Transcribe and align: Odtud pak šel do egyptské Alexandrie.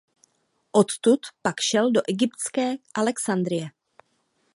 Odtud 0.81 1.27
pak 1.41 1.59
šel 1.61 1.91
do 1.93 2.01
egyptské 2.09 2.75
Alexandrie. 2.97 3.69